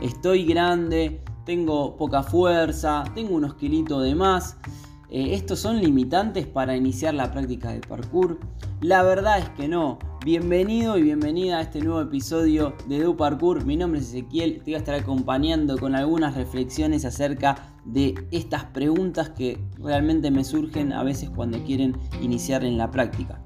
estoy 0.00 0.44
grande, 0.44 1.20
tengo 1.44 1.96
poca 1.96 2.22
fuerza, 2.22 3.04
tengo 3.14 3.34
unos 3.34 3.54
kilitos 3.54 4.02
de 4.02 4.14
más. 4.14 4.56
Eh, 5.10 5.34
¿Estos 5.34 5.60
son 5.60 5.80
limitantes 5.80 6.46
para 6.46 6.76
iniciar 6.76 7.14
la 7.14 7.32
práctica 7.32 7.70
de 7.72 7.80
parkour? 7.80 8.38
La 8.82 9.02
verdad 9.02 9.38
es 9.38 9.48
que 9.50 9.66
no. 9.66 9.98
Bienvenido 10.24 10.98
y 10.98 11.02
bienvenida 11.02 11.58
a 11.58 11.62
este 11.62 11.80
nuevo 11.80 12.02
episodio 12.02 12.74
de 12.88 13.02
Do 13.02 13.16
Parkour. 13.16 13.64
Mi 13.64 13.76
nombre 13.76 14.00
es 14.00 14.08
Ezequiel, 14.08 14.58
te 14.58 14.64
voy 14.64 14.74
a 14.74 14.78
estar 14.78 14.94
acompañando 14.94 15.78
con 15.78 15.94
algunas 15.94 16.34
reflexiones 16.34 17.04
acerca 17.04 17.72
de 17.86 18.14
estas 18.30 18.64
preguntas 18.66 19.30
que 19.30 19.58
realmente 19.78 20.30
me 20.30 20.44
surgen 20.44 20.92
a 20.92 21.02
veces 21.02 21.30
cuando 21.30 21.62
quieren 21.64 21.96
iniciar 22.20 22.64
en 22.64 22.76
la 22.76 22.90
práctica. 22.90 23.40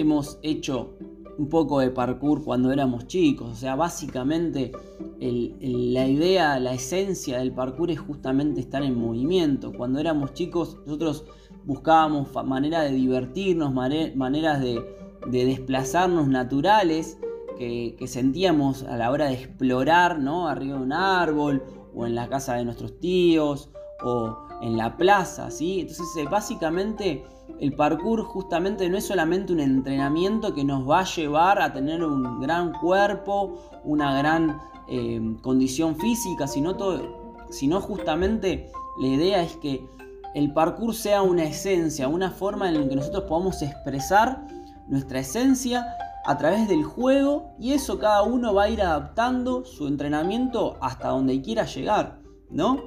Hemos 0.00 0.38
hecho 0.42 0.96
un 1.38 1.48
poco 1.48 1.80
de 1.80 1.90
parkour 1.90 2.44
cuando 2.44 2.70
éramos 2.70 3.06
chicos. 3.06 3.50
O 3.50 3.54
sea, 3.54 3.74
básicamente 3.74 4.72
la 5.20 6.06
idea, 6.06 6.58
la 6.58 6.74
esencia 6.74 7.38
del 7.38 7.52
parkour 7.52 7.90
es 7.90 7.98
justamente 7.98 8.60
estar 8.60 8.82
en 8.82 8.98
movimiento. 8.98 9.72
Cuando 9.72 9.98
éramos 9.98 10.34
chicos 10.34 10.78
nosotros 10.84 11.24
buscábamos 11.64 12.28
maneras 12.44 12.90
de 12.90 12.96
divertirnos, 12.96 13.72
maneras 13.72 14.60
de, 14.60 14.84
desplazarnos 15.30 16.28
naturales 16.28 17.18
que, 17.58 17.96
sentíamos 18.06 18.82
a 18.82 18.96
la 18.96 19.10
hora 19.10 19.26
de 19.26 19.34
explorar, 19.34 20.18
¿no? 20.18 20.48
Arriba 20.48 20.76
de 20.76 20.82
un 20.82 20.92
árbol 20.92 21.62
o 21.94 22.06
en 22.06 22.14
la 22.14 22.28
casa 22.28 22.54
de 22.54 22.64
nuestros 22.64 22.98
tíos 23.00 23.70
o 24.02 24.36
en 24.62 24.76
la 24.76 24.96
plaza, 24.96 25.50
¿sí? 25.50 25.80
Entonces, 25.80 26.06
eh, 26.18 26.26
básicamente 26.30 27.24
el 27.60 27.74
parkour 27.74 28.24
justamente 28.24 28.88
no 28.88 28.96
es 28.96 29.06
solamente 29.06 29.52
un 29.52 29.60
entrenamiento 29.60 30.54
que 30.54 30.64
nos 30.64 30.88
va 30.88 31.00
a 31.00 31.04
llevar 31.04 31.60
a 31.60 31.72
tener 31.74 32.02
un 32.02 32.40
gran 32.40 32.72
cuerpo, 32.72 33.58
una 33.84 34.16
gran 34.16 34.58
eh, 34.88 35.20
condición 35.42 35.96
física, 35.96 36.46
sino, 36.46 36.76
todo, 36.76 37.36
sino 37.50 37.80
justamente 37.82 38.70
la 38.98 39.06
idea 39.06 39.42
es 39.42 39.56
que 39.56 39.86
el 40.34 40.54
parkour 40.54 40.94
sea 40.94 41.20
una 41.20 41.44
esencia, 41.44 42.08
una 42.08 42.30
forma 42.30 42.68
en 42.68 42.80
la 42.80 42.88
que 42.88 42.96
nosotros 42.96 43.24
podamos 43.24 43.60
expresar 43.60 44.46
nuestra 44.88 45.20
esencia 45.20 45.86
a 46.24 46.38
través 46.38 46.66
del 46.66 46.82
juego 46.82 47.54
y 47.58 47.72
eso 47.72 47.98
cada 47.98 48.22
uno 48.22 48.54
va 48.54 48.64
a 48.64 48.70
ir 48.70 48.80
adaptando 48.80 49.66
su 49.66 49.86
entrenamiento 49.86 50.78
hasta 50.80 51.08
donde 51.08 51.42
quiera 51.42 51.66
llegar, 51.66 52.20
¿no? 52.48 52.80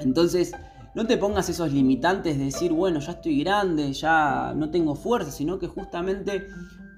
Entonces, 0.00 0.52
no 0.94 1.06
te 1.06 1.16
pongas 1.16 1.48
esos 1.48 1.72
limitantes 1.72 2.38
de 2.38 2.44
decir, 2.44 2.72
bueno, 2.72 3.00
ya 3.00 3.12
estoy 3.12 3.42
grande, 3.42 3.92
ya 3.92 4.52
no 4.54 4.70
tengo 4.70 4.94
fuerza, 4.94 5.30
sino 5.30 5.58
que 5.58 5.66
justamente 5.66 6.46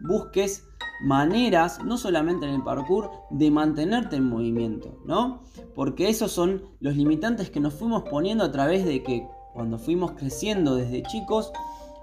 busques 0.03 0.64
maneras, 1.03 1.83
no 1.84 1.97
solamente 1.97 2.47
en 2.47 2.55
el 2.55 2.62
parkour, 2.62 3.11
de 3.30 3.50
mantenerte 3.50 4.16
en 4.16 4.25
movimiento, 4.25 4.98
¿no? 5.05 5.42
Porque 5.75 6.08
esos 6.08 6.33
son 6.33 6.62
los 6.80 6.97
limitantes 6.97 7.50
que 7.50 7.61
nos 7.61 7.75
fuimos 7.75 8.05
poniendo 8.05 8.44
a 8.44 8.53
través 8.53 8.84
de 8.84 9.03
que 9.03 9.27
cuando 9.53 9.78
fuimos 9.78 10.12
creciendo 10.12 10.77
desde 10.77 11.03
chicos, 11.03 11.53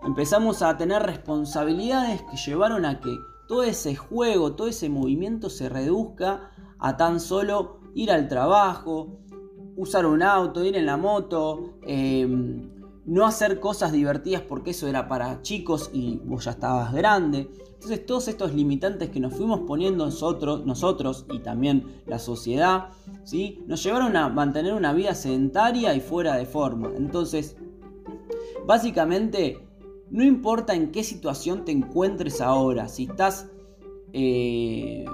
empezamos 0.04 0.62
a 0.62 0.76
tener 0.78 1.04
responsabilidades 1.04 2.24
que 2.24 2.38
llevaron 2.38 2.86
a 2.86 3.00
que 3.00 3.16
todo 3.48 3.64
ese 3.64 3.96
juego, 3.96 4.56
todo 4.56 4.68
ese 4.68 4.90
movimiento 4.90 5.50
se 5.50 5.70
reduzca 5.70 6.52
a 6.80 6.98
tan 6.98 7.20
solo 7.20 7.80
ir 7.94 8.12
al 8.12 8.28
trabajo, 8.28 9.20
usar 9.76 10.06
un 10.06 10.22
auto, 10.22 10.64
ir 10.64 10.76
en 10.76 10.86
la 10.86 10.98
moto, 10.98 11.76
em, 11.82 12.70
no 13.06 13.26
hacer 13.26 13.60
cosas 13.60 13.92
divertidas 13.92 14.42
porque 14.42 14.72
eso 14.72 14.88
era 14.88 15.08
para 15.08 15.42
chicos 15.42 15.90
y 15.94 16.22
vos 16.24 16.46
ya 16.46 16.52
estabas 16.52 16.94
grande. 16.94 17.50
Entonces 17.74 18.06
todos 18.06 18.30
estos 18.30 18.54
limitantes 18.54 19.10
que 19.10 19.20
nos 19.20 19.34
fuimos 19.34 19.62
poniendo 19.62 20.06
nosotros, 20.06 20.66
nosotros 20.66 21.26
y 21.32 21.40
también 21.40 22.02
la 22.06 22.18
sociedad, 22.18 22.90
¿sí? 23.26 23.62
nos 23.68 23.84
llevaron 23.84 24.16
a 24.16 24.30
mantener 24.30 24.74
una 24.74 24.94
vida 24.94 25.16
sedentaria 25.16 25.94
y 25.94 26.00
fuera 26.00 26.36
de 26.36 26.46
forma. 26.46 26.92
Entonces, 26.96 27.58
básicamente, 28.66 29.68
no 30.10 30.24
importa 30.24 30.74
en 30.74 30.92
qué 30.92 31.04
situación 31.04 31.66
te 31.66 31.72
encuentres 31.72 32.40
ahora, 32.42 32.88
si 32.88 33.06
estás... 33.06 33.50
Eh, 34.14 35.06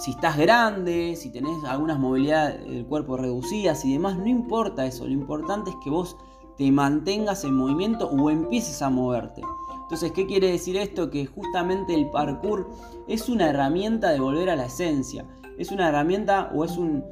si 0.00 0.12
estás 0.12 0.38
grande, 0.38 1.14
si 1.14 1.30
tenés 1.30 1.62
algunas 1.64 1.98
movilidades 1.98 2.64
del 2.66 2.86
cuerpo 2.86 3.18
reducidas 3.18 3.84
y 3.84 3.92
demás, 3.92 4.16
no 4.16 4.26
importa 4.26 4.86
eso, 4.86 5.04
lo 5.04 5.12
importante 5.12 5.70
es 5.70 5.76
que 5.84 5.90
vos 5.90 6.16
te 6.56 6.72
mantengas 6.72 7.44
en 7.44 7.54
movimiento 7.54 8.08
o 8.08 8.30
empieces 8.30 8.80
a 8.80 8.88
moverte. 8.88 9.42
Entonces, 9.82 10.12
¿qué 10.12 10.26
quiere 10.26 10.52
decir 10.52 10.76
esto? 10.76 11.10
Que 11.10 11.26
justamente 11.26 11.94
el 11.94 12.08
parkour 12.10 12.70
es 13.08 13.28
una 13.28 13.50
herramienta 13.50 14.10
de 14.10 14.20
volver 14.20 14.48
a 14.48 14.56
la 14.56 14.66
esencia, 14.66 15.26
es 15.58 15.70
una 15.70 15.88
herramienta 15.88 16.50
o 16.54 16.64
es 16.64 16.78
un, 16.78 17.04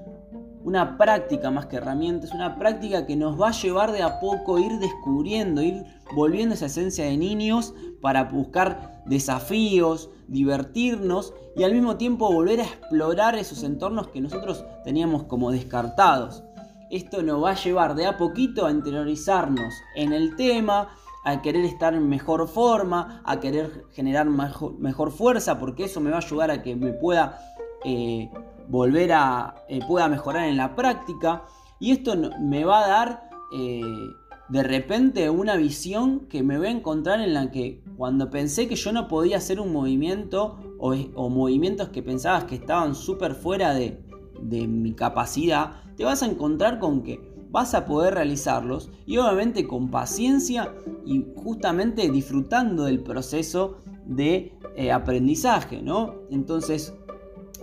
una 0.65 0.97
práctica 0.97 1.51
más 1.51 1.67
que 1.67 1.77
herramienta, 1.77 2.27
es 2.27 2.33
una 2.33 2.59
práctica 2.59 3.05
que 3.05 3.17
nos 3.17 3.39
va 3.39 3.49
a 3.49 3.53
llevar 3.53 3.93
de 3.93 4.03
a 4.03 4.19
poco 4.19 4.59
ir 4.59 4.79
descubriendo, 4.79 5.61
ir 5.61 5.85
volviendo 6.15 6.55
esa 6.55 6.67
esencia 6.67 7.05
de 7.05 7.19
niños 7.19 7.75
para 8.01 8.25
buscar 8.25 8.98
desafíos, 9.09 10.11
divertirnos 10.29 11.35
y 11.57 11.65
al 11.65 11.73
mismo 11.73 11.97
tiempo 11.97 12.33
volver 12.33 12.61
a 12.61 12.65
explorar 12.65 13.35
esos 13.37 13.63
entornos 13.63 14.09
que 14.09 14.21
nosotros 14.21 14.65
teníamos 14.85 15.25
como 15.25 15.51
descartados. 15.51 16.45
Esto 16.91 17.23
nos 17.23 17.43
va 17.43 17.51
a 17.51 17.63
llevar 17.63 17.95
de 17.95 18.07
a 18.07 18.17
poquito 18.17 18.67
a 18.67 18.71
interiorizarnos 18.71 19.75
en 19.95 20.13
el 20.13 20.37
tema, 20.37 20.89
a 21.25 21.43
querer 21.43 21.65
estar 21.65 21.95
en 21.95 22.09
mejor 22.09 22.49
forma, 22.49 23.23
a 23.25 23.41
querer 23.41 23.85
generar 23.93 24.27
mejor, 24.27 25.11
fuerza, 25.11 25.59
porque 25.59 25.85
eso 25.85 26.01
me 26.01 26.11
va 26.11 26.17
a 26.17 26.21
ayudar 26.21 26.51
a 26.51 26.63
que 26.63 26.77
me 26.77 26.93
pueda 26.93 27.39
eh, 27.85 28.31
volver 28.69 29.13
a, 29.13 29.65
eh, 29.69 29.81
pueda 29.87 30.09
mejorar 30.09 30.49
en 30.49 30.57
la 30.57 30.75
práctica. 30.75 31.43
Y 31.79 31.93
esto 31.93 32.15
me 32.41 32.65
va 32.65 32.85
a 32.85 32.89
dar 32.89 33.31
eh, 33.53 33.83
de 34.49 34.63
repente 34.63 35.29
una 35.29 35.57
visión 35.57 36.21
que 36.29 36.43
me 36.43 36.57
voy 36.57 36.69
a 36.69 36.71
encontrar 36.71 37.21
en 37.21 37.35
la 37.35 37.51
que 37.51 37.83
cuando 37.99 38.31
pensé 38.31 38.69
que 38.69 38.77
yo 38.77 38.93
no 38.93 39.09
podía 39.09 39.39
hacer 39.39 39.59
un 39.59 39.73
movimiento 39.73 40.57
o, 40.79 41.29
movimientos 41.29 41.89
que 41.89 42.01
pensabas 42.01 42.45
que 42.45 42.55
estaban 42.55 42.95
súper 42.95 43.35
fuera 43.35 43.75
de, 43.75 43.99
mi 44.41 44.93
capacidad, 44.93 45.83
te 45.97 46.05
vas 46.05 46.23
a 46.23 46.27
encontrar 46.27 46.79
con 46.79 47.03
que 47.03 47.21
vas 47.51 47.75
a 47.75 47.87
poder 47.87 48.15
realizarlos 48.15 48.89
y 49.05 49.17
obviamente 49.17 49.67
con 49.67 49.91
paciencia 49.91 50.73
y 51.05 51.27
justamente 51.35 52.09
disfrutando 52.09 52.85
del 52.85 53.03
proceso 53.03 53.79
de 54.07 54.57
eh, 54.77 54.93
aprendizaje, 54.93 55.83
¿no? 55.83 56.15
Entonces, 56.31 56.95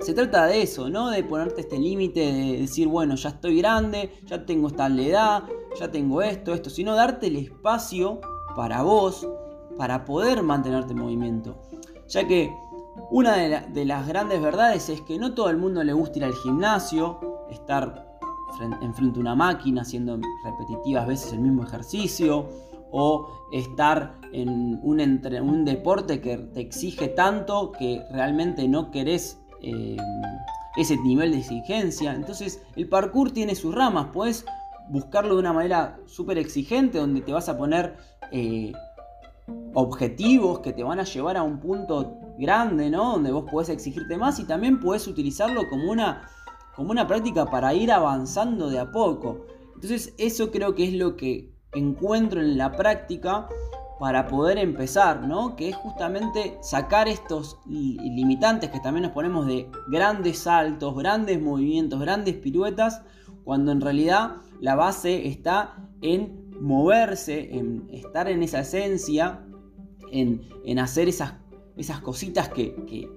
se 0.01 0.13
trata 0.13 0.47
de 0.47 0.63
eso, 0.63 0.89
¿no? 0.89 1.11
De 1.11 1.23
ponerte 1.23 1.61
este 1.61 1.79
límite, 1.79 2.19
de 2.19 2.57
decir, 2.59 2.89
bueno, 2.89 3.15
ya 3.15 3.29
estoy 3.29 3.59
grande, 3.59 4.11
ya 4.25 4.45
tengo 4.45 4.67
esta 4.67 4.87
edad, 4.87 5.43
ya 5.79 5.89
tengo 5.89 6.21
esto, 6.21 6.53
esto, 6.53 6.69
sino 6.69 6.93
darte 6.93 7.27
el 7.27 7.37
espacio 7.37 8.19
para 8.53 8.81
vos, 8.81 9.25
para 9.77 10.05
poder 10.05 10.43
mantenerte 10.43 10.93
en 10.93 10.99
movimiento. 10.99 11.57
Ya 12.07 12.27
que 12.27 12.53
una 13.11 13.35
de, 13.35 13.85
las 13.85 14.07
grandes 14.07 14.41
verdades 14.41 14.89
es 14.89 15.01
que 15.01 15.17
no 15.17 15.33
todo 15.33 15.49
el 15.49 15.57
mundo 15.57 15.83
le 15.83 15.93
gusta 15.93 16.19
ir 16.19 16.25
al 16.25 16.33
gimnasio, 16.33 17.19
estar 17.49 18.05
enfrente 18.81 19.19
a 19.19 19.21
una 19.21 19.35
máquina 19.35 19.81
haciendo 19.81 20.17
repetitivas 20.43 21.07
veces 21.07 21.33
el 21.33 21.39
mismo 21.39 21.63
ejercicio, 21.63 22.47
o 22.97 23.27
estar 23.51 24.15
en 24.31 24.79
un, 24.81 25.65
deporte 25.65 26.21
que 26.21 26.37
te 26.37 26.61
exige 26.61 27.09
tanto 27.09 27.73
que 27.73 28.01
realmente 28.11 28.67
no 28.69 28.89
querés 28.91 29.39
eh, 29.61 29.97
ese 30.77 30.95
nivel 30.97 31.31
de 31.31 31.39
exigencia. 31.39 32.13
Entonces 32.13 32.61
el 32.77 32.87
parkour 32.87 33.31
tiene 33.31 33.55
sus 33.55 33.75
ramas, 33.75 34.07
puedes 34.13 34.45
buscarlo 34.87 35.33
de 35.33 35.39
una 35.41 35.51
manera 35.51 35.97
súper 36.05 36.37
exigente 36.37 36.97
donde 36.97 37.21
te 37.21 37.33
vas 37.33 37.49
a 37.49 37.57
poner 37.57 37.97
eh, 38.31 38.71
objetivos 39.75 40.59
que 40.59 40.73
te 40.73 40.83
van 40.83 40.99
a 40.99 41.03
llevar 41.03 41.37
a 41.37 41.43
un 41.43 41.59
punto 41.59 42.17
grande, 42.39 42.89
¿no? 42.89 43.11
Donde 43.11 43.31
vos 43.31 43.45
podés 43.49 43.69
exigirte 43.69 44.17
más 44.17 44.39
y 44.39 44.45
también 44.45 44.79
puedes 44.79 45.05
utilizarlo 45.07 45.69
como 45.69 45.91
una, 45.91 46.29
como 46.75 46.91
una 46.91 47.05
práctica 47.07 47.45
para 47.45 47.73
ir 47.73 47.91
avanzando 47.91 48.69
de 48.69 48.79
a 48.79 48.91
poco. 48.91 49.45
Entonces 49.75 50.13
eso 50.17 50.49
creo 50.49 50.73
que 50.75 50.85
es 50.85 50.93
lo 50.93 51.17
que 51.17 51.53
encuentro 51.73 52.39
en 52.39 52.57
la 52.57 52.71
práctica 52.71 53.49
para 53.99 54.27
poder 54.27 54.57
empezar, 54.57 55.21
¿no? 55.21 55.55
Que 55.57 55.69
es 55.69 55.75
justamente 55.75 56.57
sacar 56.61 57.07
estos 57.09 57.59
limitantes 57.65 58.69
que 58.69 58.79
también 58.79 59.03
nos 59.03 59.11
ponemos 59.11 59.45
de 59.45 59.69
grandes 59.89 60.39
saltos, 60.39 60.95
grandes 60.95 61.41
movimientos, 61.41 61.99
grandes 61.99 62.35
piruetas, 62.35 63.01
cuando 63.43 63.73
en 63.73 63.81
realidad 63.81 64.37
la 64.61 64.75
base 64.75 65.27
está 65.27 65.75
en 66.01 66.49
moverse, 66.61 67.57
en 67.57 67.87
estar 67.91 68.29
en 68.29 68.43
esa 68.43 68.61
esencia, 68.61 69.45
en, 70.15 70.79
hacer 70.79 71.09
esas, 71.09 71.33
esas 71.77 71.99
cositas 72.01 72.49
que, 72.49 73.09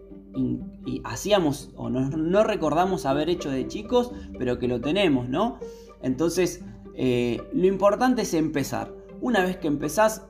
hacíamos 1.04 1.70
o 1.76 1.90
no, 1.90 2.44
recordamos 2.44 3.06
haber 3.06 3.28
hecho 3.28 3.50
de 3.50 3.66
chicos, 3.66 4.12
pero 4.38 4.58
que 4.58 4.68
lo 4.68 4.80
tenemos, 4.80 5.28
¿no? 5.28 5.58
Entonces, 6.02 6.64
eh, 6.94 7.40
lo 7.52 7.66
importante 7.66 8.22
es 8.22 8.34
empezar. 8.34 8.92
Una 9.20 9.44
vez 9.44 9.56
que 9.56 9.66
empezás, 9.68 10.26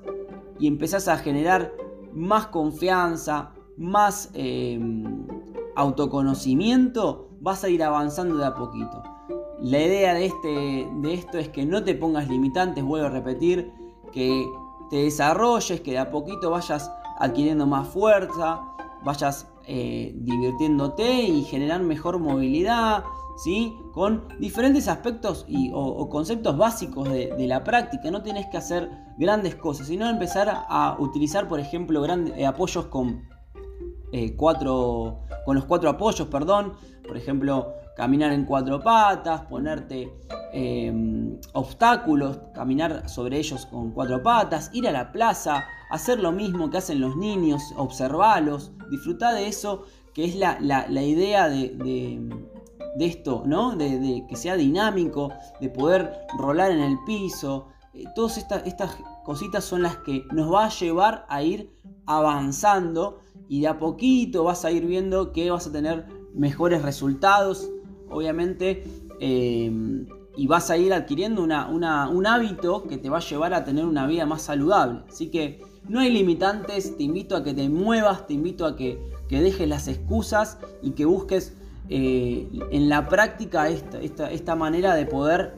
y 0.59 0.67
empezás 0.67 1.09
a 1.09 1.19
generar 1.19 1.73
más 2.13 2.47
confianza, 2.47 3.53
más 3.77 4.31
em, 4.35 5.27
autoconocimiento, 5.77 7.29
vas 7.41 7.65
a 7.65 7.69
ir 7.69 7.83
avanzando 7.83 8.37
de 8.37 8.47
a 8.47 8.55
poquito. 8.55 9.03
La 9.61 9.81
idea 9.81 10.15
de, 10.15 10.27
este, 10.27 10.89
de 11.01 11.15
esto 11.15 11.39
es 11.39 11.49
que 11.49 11.67
no 11.67 11.85
te 11.85 11.95
pongas 11.95 12.29
limitantes, 12.29 12.83
vuelvo 12.83 13.07
a 13.07 13.11
repetir, 13.11 13.71
que 14.13 14.47
te 14.91 14.97
desarrolles, 14.97 15.81
que 15.81 15.93
de 15.93 15.99
a 15.99 16.11
poquito 16.11 16.51
vayas 16.51 16.91
adquiriendo 17.19 17.67
más 17.67 17.89
fuerza, 17.89 18.61
vayas 19.05 19.49
eh, 19.67 20.13
divirtiéndote 20.17 21.23
y 21.23 21.43
generar 21.45 21.83
mejor 21.83 22.19
movilidad, 22.19 23.05
¿sí? 23.37 23.75
Con 23.93 24.27
diferentes 24.39 24.89
aspectos 24.89 25.45
y, 25.49 25.71
o, 25.75 26.09
conceptos 26.09 26.57
básicos 26.57 27.09
de, 27.09 27.47
la 27.47 27.65
práctica. 27.65 28.11
No 28.11 28.23
tienes 28.23 28.47
que 28.47 28.57
hacer 28.57 28.91
grandes 29.19 29.55
cosas, 29.57 29.89
sino 29.89 30.09
empezar 30.09 30.49
a 30.69 30.97
utilizar, 30.99 31.49
por 31.49 31.61
ejemplo, 31.61 32.01
grandes, 32.01 32.35
eh, 32.37 32.47
apoyos 32.47 32.87
con, 32.87 33.23
eh, 34.13 34.35
cuatro, 34.37 35.21
con 35.45 35.57
los 35.57 35.65
cuatro 35.67 35.91
apoyos, 35.91 36.29
perdón. 36.29 36.75
Por 37.07 37.17
ejemplo, 37.17 37.75
caminar 37.99 38.33
en 38.33 38.45
cuatro 38.45 38.81
patas, 38.81 39.41
ponerte 39.47 40.17
em, 40.53 41.37
obstáculos, 41.53 42.39
caminar 42.55 43.09
sobre 43.09 43.39
ellos 43.39 43.67
con 43.67 43.91
cuatro 43.91 44.23
patas, 44.23 44.71
ir 44.73 44.87
a 44.87 44.93
la 44.93 45.11
plaza, 45.11 45.65
hacer 45.91 46.21
lo 46.21 46.31
mismo 46.31 46.71
que 46.71 46.79
hacen 46.79 47.01
los 47.01 47.17
niños, 47.17 47.61
observarlos, 47.77 48.71
disfrutar 48.89 49.35
de 49.35 49.49
eso, 49.49 49.83
que 50.15 50.25
es 50.27 50.37
la, 50.37 50.57
idea 51.03 51.49
de, 51.49 52.21
esto, 53.01 53.43
¿no? 53.45 53.75
De, 53.75 54.25
que 54.29 54.37
sea 54.37 54.55
dinámico, 54.55 55.33
de 55.61 55.69
poder 55.69 56.21
rolar 56.39 56.71
en 56.71 56.81
el 56.81 56.99
piso. 57.05 57.67
Eh, 57.95 58.05
todas 58.15 58.39
estas, 58.39 58.65
estas 58.65 58.97
cositas 59.25 59.65
son 59.65 59.83
las 59.83 59.97
que 59.99 60.23
nos 60.33 60.53
va 60.53 60.67
a 60.67 60.69
llevar 60.69 61.27
a 61.29 61.43
ir 61.43 61.77
avanzando 62.07 63.19
y 63.49 63.63
de 63.63 63.67
a 63.67 63.81
poquito 63.81 64.45
vas 64.45 64.65
a 64.65 64.71
ir 64.71 64.87
viendo 64.87 65.33
que 65.33 65.51
vas 65.51 65.67
a 65.67 65.73
tener 65.73 66.07
mejores 66.33 66.83
resultados, 66.83 67.69
obviamente, 68.11 68.85
eh, 69.21 69.71
y 70.39 70.47
vas 70.47 70.71
a 70.71 70.77
ir 70.77 70.93
adquiriendo 70.93 71.43
un 71.43 72.27
hábito 72.27 72.85
que 72.85 72.97
te 72.97 73.11
va 73.11 73.19
a 73.19 73.21
llevar 73.21 73.55
a 73.55 73.65
tener 73.65 73.85
una 73.85 74.07
vida 74.07 74.25
más 74.25 74.43
saludable. 74.43 75.01
Así 75.09 75.31
que 75.31 75.61
no 75.89 75.99
hay 75.99 76.13
limitantes, 76.13 76.97
te 76.97 77.03
invito 77.03 77.35
a 77.35 77.43
que 77.43 77.55
te 77.55 77.69
muevas, 77.69 78.29
te 78.29 78.35
invito 78.35 78.65
a 78.65 78.77
que, 78.77 79.01
dejes 79.29 79.69
las 79.69 79.89
excusas 79.89 80.59
y 80.81 80.93
que 80.93 81.05
busques 81.05 81.55
eh, 81.89 82.49
en 82.71 82.89
la 82.89 83.09
práctica 83.09 83.69
esta, 83.69 84.31
esta 84.31 84.55
manera 84.55 84.95
de 84.95 85.07
poder 85.07 85.57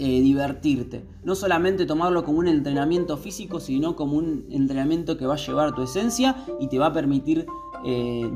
eh, 0.00 0.20
divertirte. 0.20 1.04
No 1.22 1.36
solamente 1.36 1.86
tomarlo 1.86 2.24
como 2.24 2.40
un 2.40 2.48
entrenamiento 2.48 3.16
físico, 3.16 3.60
sino 3.60 3.94
como 3.94 4.16
un 4.16 4.46
entrenamiento 4.50 5.16
que 5.16 5.26
va 5.26 5.34
a 5.34 5.38
llevar 5.38 5.76
tu 5.76 5.82
esencia 5.82 6.44
y 6.58 6.66
te 6.66 6.80
va 6.80 6.86
a 6.86 6.92
permitir 6.92 7.46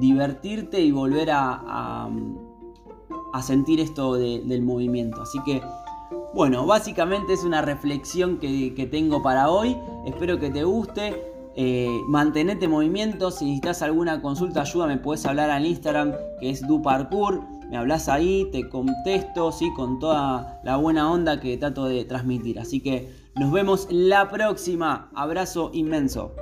divertirte 0.01 0.81
y 0.81 0.91
volver 0.91 1.31
a, 1.31 2.09
sentir 3.43 3.81
esto 3.81 4.15
del 4.15 4.63
movimiento. 4.63 5.23
Así 5.23 5.39
que, 5.45 5.63
bueno, 6.35 6.67
básicamente 6.67 7.33
es 7.33 7.45
una 7.45 7.63
reflexión 7.63 8.39
que, 8.39 8.89
tengo 8.91 9.23
para 9.23 9.51
hoy. 9.51 9.77
Espero 10.07 10.39
que 10.39 10.51
te 10.51 10.65
guste. 10.65 11.33
Eh, 11.57 12.01
mantenete 12.09 12.67
en 12.67 12.71
movimiento. 12.71 13.31
Si 13.31 13.45
necesitas 13.45 13.83
alguna 13.83 14.21
consulta, 14.21 14.61
ayuda, 14.61 14.87
me 14.87 14.99
puedes 14.99 15.25
hablar 15.25 15.51
al 15.51 15.65
Instagram 15.65 16.13
que 16.41 16.51
es 16.51 16.67
DuParkour 16.67 17.57
me 17.69 17.77
hablas 17.77 18.09
ahí, 18.09 18.49
te 18.53 18.69
contesto, 18.69 19.51
¿sí? 19.51 19.73
con 19.75 19.99
toda 19.99 20.61
la 20.63 20.77
buena 20.77 21.11
onda 21.11 21.41
que 21.41 21.57
trato 21.57 21.87
de 21.87 22.05
transmitir. 22.05 22.61
Así 22.61 22.81
que 22.81 23.11
nos 23.35 23.53
vemos 23.53 23.89
la 23.91 24.31
próxima. 24.31 25.11
Abrazo 25.15 25.71
inmenso. 25.75 26.33